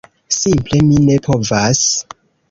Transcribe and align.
Simple 0.35 0.79
mi 0.87 0.97
ne 1.09 1.17
povas. 1.27 1.83